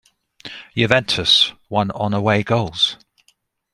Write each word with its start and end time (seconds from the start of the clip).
Juventus 0.75 1.51
won 1.69 1.91
on 1.91 2.11
away 2.11 2.41
goals. 2.41 2.97